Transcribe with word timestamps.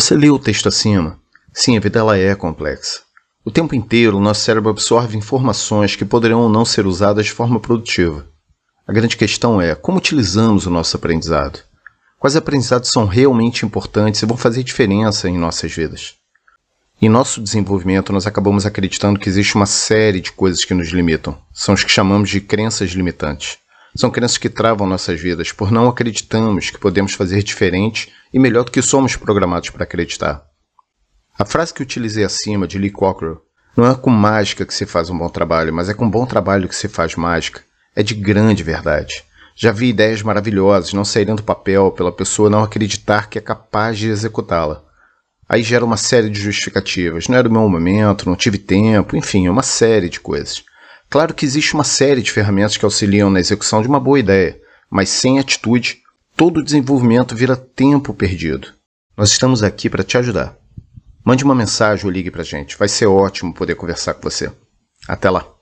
Você 0.00 0.14
leu 0.14 0.34
o 0.34 0.38
texto 0.38 0.68
acima? 0.68 1.18
Sim, 1.52 1.76
a 1.76 1.80
vida 1.80 1.98
ela 1.98 2.16
é 2.16 2.32
complexa. 2.36 3.00
O 3.44 3.50
tempo 3.50 3.74
inteiro, 3.74 4.16
o 4.16 4.20
nosso 4.20 4.42
cérebro 4.42 4.70
absorve 4.70 5.18
informações 5.18 5.96
que 5.96 6.04
poderão 6.04 6.42
ou 6.42 6.48
não 6.48 6.64
ser 6.64 6.86
usadas 6.86 7.26
de 7.26 7.32
forma 7.32 7.58
produtiva. 7.58 8.24
A 8.86 8.92
grande 8.92 9.16
questão 9.16 9.60
é 9.60 9.74
como 9.74 9.98
utilizamos 9.98 10.66
o 10.66 10.70
nosso 10.70 10.96
aprendizado. 10.96 11.58
Quais 12.16 12.36
aprendizados 12.36 12.90
são 12.90 13.06
realmente 13.06 13.66
importantes 13.66 14.22
e 14.22 14.26
vão 14.26 14.36
fazer 14.36 14.62
diferença 14.62 15.28
em 15.28 15.36
nossas 15.36 15.72
vidas? 15.72 16.14
Em 17.02 17.08
nosso 17.08 17.42
desenvolvimento, 17.42 18.12
nós 18.12 18.24
acabamos 18.24 18.66
acreditando 18.66 19.18
que 19.18 19.28
existe 19.28 19.56
uma 19.56 19.66
série 19.66 20.20
de 20.20 20.30
coisas 20.30 20.64
que 20.64 20.74
nos 20.74 20.90
limitam. 20.90 21.36
São 21.52 21.74
os 21.74 21.82
que 21.82 21.90
chamamos 21.90 22.30
de 22.30 22.40
crenças 22.40 22.90
limitantes. 22.90 23.58
São 23.94 24.10
crenças 24.10 24.38
que 24.38 24.48
travam 24.48 24.86
nossas 24.86 25.20
vidas 25.20 25.52
por 25.52 25.70
não 25.70 25.88
acreditamos 25.88 26.70
que 26.70 26.78
podemos 26.78 27.14
fazer 27.14 27.42
diferente 27.42 28.12
e 28.32 28.38
melhor 28.38 28.64
do 28.64 28.70
que 28.70 28.82
somos 28.82 29.16
programados 29.16 29.70
para 29.70 29.84
acreditar. 29.84 30.44
A 31.38 31.44
frase 31.44 31.72
que 31.72 31.82
utilizei 31.82 32.24
acima, 32.24 32.66
de 32.66 32.78
Lee 32.78 32.90
Cockrell, 32.90 33.40
não 33.76 33.86
é 33.86 33.94
com 33.94 34.10
mágica 34.10 34.66
que 34.66 34.74
se 34.74 34.84
faz 34.84 35.08
um 35.08 35.16
bom 35.16 35.28
trabalho, 35.28 35.72
mas 35.72 35.88
é 35.88 35.94
com 35.94 36.08
bom 36.08 36.26
trabalho 36.26 36.68
que 36.68 36.74
se 36.74 36.88
faz 36.88 37.14
mágica, 37.14 37.62
é 37.94 38.02
de 38.02 38.14
grande 38.14 38.62
verdade. 38.62 39.24
Já 39.54 39.72
vi 39.72 39.88
ideias 39.88 40.22
maravilhosas 40.22 40.92
não 40.92 41.04
saírem 41.04 41.34
do 41.34 41.42
papel 41.42 41.90
pela 41.90 42.12
pessoa 42.12 42.50
não 42.50 42.62
acreditar 42.62 43.28
que 43.28 43.38
é 43.38 43.40
capaz 43.40 43.98
de 43.98 44.08
executá-la. 44.08 44.84
Aí 45.48 45.62
gera 45.62 45.84
uma 45.84 45.96
série 45.96 46.28
de 46.28 46.40
justificativas. 46.40 47.26
Não 47.26 47.36
era 47.36 47.48
o 47.48 47.52
meu 47.52 47.68
momento, 47.68 48.28
não 48.28 48.36
tive 48.36 48.58
tempo, 48.58 49.16
enfim, 49.16 49.48
uma 49.48 49.62
série 49.62 50.08
de 50.08 50.20
coisas. 50.20 50.62
Claro 51.10 51.32
que 51.32 51.46
existe 51.46 51.74
uma 51.74 51.84
série 51.84 52.22
de 52.22 52.30
ferramentas 52.30 52.76
que 52.76 52.84
auxiliam 52.84 53.30
na 53.30 53.40
execução 53.40 53.80
de 53.80 53.88
uma 53.88 53.98
boa 53.98 54.18
ideia, 54.18 54.60
mas 54.90 55.08
sem 55.08 55.38
atitude, 55.38 56.02
todo 56.36 56.58
o 56.58 56.64
desenvolvimento 56.64 57.34
vira 57.34 57.56
tempo 57.56 58.12
perdido. 58.12 58.72
Nós 59.16 59.30
estamos 59.30 59.62
aqui 59.62 59.88
para 59.88 60.04
te 60.04 60.18
ajudar. 60.18 60.56
Mande 61.24 61.44
uma 61.44 61.54
mensagem 61.54 62.04
ou 62.04 62.10
ligue 62.10 62.30
para 62.30 62.42
a 62.42 62.44
gente. 62.44 62.78
Vai 62.78 62.88
ser 62.88 63.06
ótimo 63.06 63.52
poder 63.52 63.74
conversar 63.74 64.14
com 64.14 64.22
você. 64.22 64.50
Até 65.06 65.28
lá! 65.28 65.57